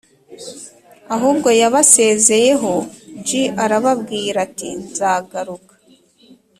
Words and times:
Ahubwo 1.15 1.49
yabasezeyeho 1.61 2.73
j 3.25 3.27
arababwira 3.63 4.37
ati 4.47 4.67
nzagaruka 4.83 5.73